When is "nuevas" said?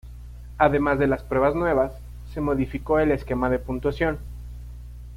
1.53-1.91